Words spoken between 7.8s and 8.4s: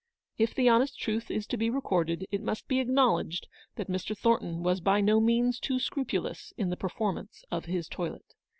toilet.